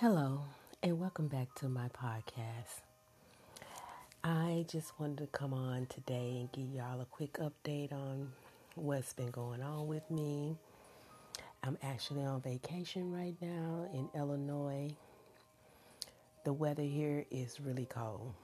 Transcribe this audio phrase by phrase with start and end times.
[0.00, 0.42] Hello,
[0.80, 2.82] and welcome back to my podcast.
[4.22, 8.30] I just wanted to come on today and give y'all a quick update on
[8.76, 10.56] what's been going on with me.
[11.64, 14.90] I'm actually on vacation right now in Illinois.
[16.44, 18.34] The weather here is really cold.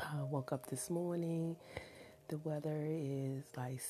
[0.00, 1.54] I woke up this morning.
[2.26, 3.80] The weather is like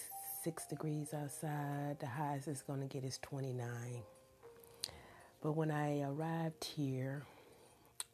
[0.43, 1.97] six degrees outside.
[1.99, 4.03] The highest it's going to get is 29.
[5.45, 7.27] But when I arrived here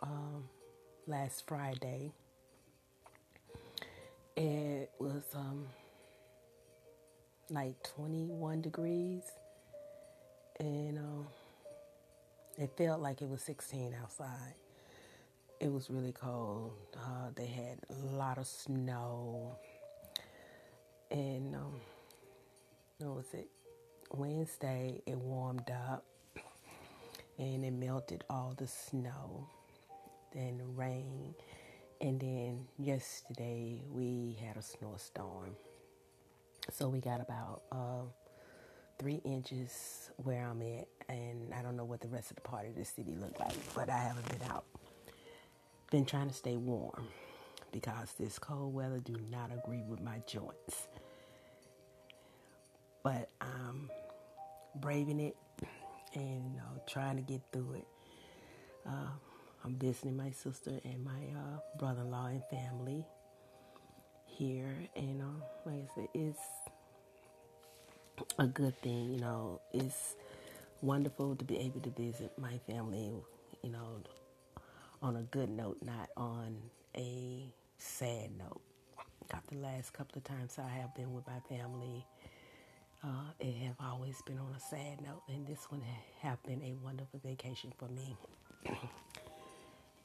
[0.00, 0.48] um,
[1.06, 2.10] last Friday,
[4.36, 5.66] it was um,
[7.48, 9.22] like 21 degrees,
[10.58, 11.22] and uh,
[12.58, 14.54] it felt like it was 16 outside.
[15.60, 16.72] It was really cold.
[16.96, 19.56] Uh, they had a lot of snow,
[21.12, 21.80] and um,
[22.98, 23.46] what was it?
[24.10, 26.02] Wednesday, it warmed up
[27.40, 29.48] and it melted all the snow,
[30.32, 31.34] then the rain,
[32.02, 35.56] and then yesterday we had a snowstorm.
[36.70, 38.02] So we got about uh,
[38.98, 42.66] three inches where I'm at, and I don't know what the rest of the part
[42.66, 44.66] of the city looked like, but I haven't been out.
[45.90, 47.08] Been trying to stay warm
[47.72, 50.88] because this cold weather do not agree with my joints.
[53.02, 53.88] But I'm
[54.76, 55.36] braving it
[56.14, 57.86] and uh, trying to get through it.
[58.86, 59.10] Uh,
[59.64, 63.04] I'm visiting my sister and my uh, brother-in-law and family
[64.26, 66.38] here, and uh, like I said, it's
[68.38, 69.12] a good thing.
[69.14, 70.16] You know, it's
[70.82, 73.12] wonderful to be able to visit my family.
[73.62, 74.02] You know,
[75.02, 76.56] on a good note, not on
[76.96, 77.44] a
[77.78, 78.60] sad note.
[79.30, 82.04] Got the last couple of times I have been with my family
[83.02, 85.82] uh, it have always been on a sad note, and this one
[86.20, 88.16] have been a wonderful vacation for me.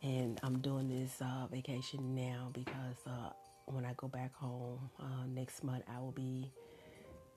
[0.01, 3.29] and I'm doing this uh, vacation now because uh,
[3.65, 6.51] when I go back home uh, next month, I will be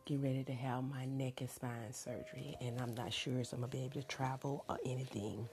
[0.04, 3.60] getting ready to have my neck and spine surgery, and I'm not sure if I'm
[3.60, 5.48] gonna be able to travel or anything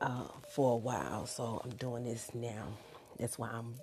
[0.00, 1.26] uh, for a while.
[1.26, 2.66] So I'm doing this now.
[3.18, 3.74] That's why I'm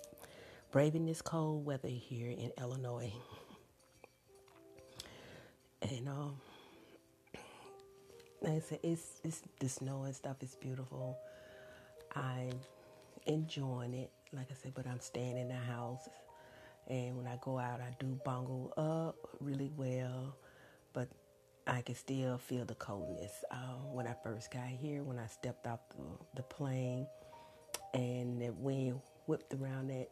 [0.71, 3.13] braving this cold weather here in Illinois.
[6.01, 6.35] And um,
[8.41, 11.15] like I said, it's it's the snow and stuff is beautiful.
[12.15, 12.59] I'm
[13.27, 16.09] enjoying it, like I said, but I'm staying in the house.
[16.87, 20.35] And when I go out, I do bungle up really well,
[20.91, 21.07] but
[21.67, 23.43] I can still feel the coldness.
[23.51, 26.03] Uh, when I first got here, when I stepped off the,
[26.37, 27.05] the plane,
[27.93, 30.09] and the wind whipped around that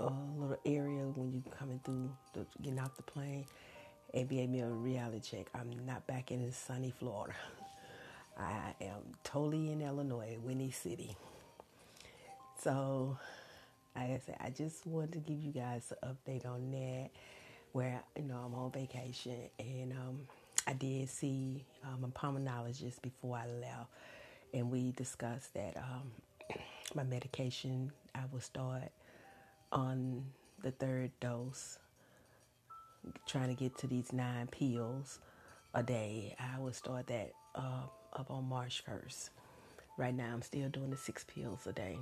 [0.00, 3.46] uh, little area when you coming through, the, getting off the plane,
[4.14, 4.48] and gave
[4.82, 5.46] reality check.
[5.54, 7.34] I'm not back in sunny Florida.
[8.38, 11.16] I am totally in Illinois, Windy City.
[12.62, 13.18] So,
[13.94, 17.10] like I said, I just wanted to give you guys an update on that.
[17.72, 20.20] Where you know I'm on vacation, and um,
[20.66, 23.90] I did see um, a pulmonologist before I left,
[24.52, 26.56] and we discussed that um,
[26.94, 28.92] my medication I will start
[29.72, 30.24] on
[30.62, 31.78] the third dose
[33.26, 35.18] trying to get to these nine pills
[35.74, 36.34] a day.
[36.38, 37.82] I would start that uh,
[38.12, 39.30] up on March 1st.
[39.96, 41.98] Right now, I'm still doing the six pills a day.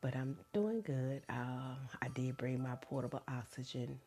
[0.00, 1.22] But I'm doing good.
[1.28, 3.98] Uh, I did bring my portable oxygen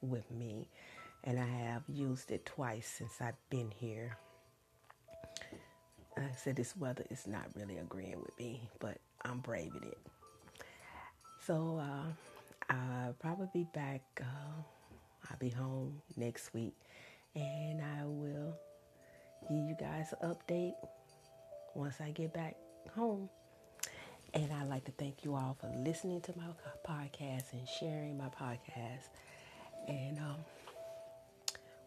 [0.00, 0.68] with me,
[1.24, 4.16] and I have used it twice since I've been here.
[6.16, 9.98] I said, this weather is not really agreeing with me, but I'm braving it.
[11.46, 14.02] So uh, I'll probably be back.
[14.20, 14.62] Uh,
[15.38, 16.74] be home next week
[17.34, 18.56] and I will
[19.48, 20.74] give you guys an update
[21.74, 22.56] once I get back
[22.94, 23.28] home.
[24.34, 26.44] And I'd like to thank you all for listening to my
[26.86, 29.08] podcast and sharing my podcast.
[29.86, 30.36] And um,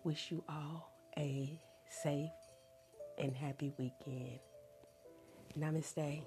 [0.03, 1.59] wish you all a
[2.03, 2.31] safe
[3.20, 4.40] and happy weekend.
[5.59, 6.22] Namaste.